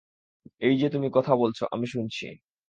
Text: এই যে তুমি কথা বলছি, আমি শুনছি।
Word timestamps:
এই 0.61 0.75
যে 0.77 0.87
তুমি 0.89 1.07
কথা 1.13 1.33
বলছি, 1.35 1.61
আমি 1.71 1.87
শুনছি। 1.87 2.25